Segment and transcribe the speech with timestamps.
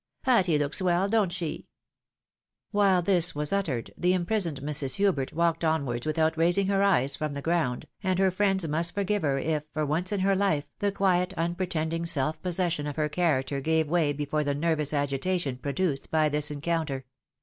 [0.23, 1.67] Patty looks well, don't she?"
[2.71, 4.95] While this was uttered, the imprisoned Mrs.
[4.97, 9.21] Plubert walked onwards without raising her eyes from the ground, and her friends must forgive
[9.21, 13.09] her if, for once in her life, the quiet, unpre tending self possession of her
[13.09, 17.05] character gave way before the nervous agitation produced by tliis encounter.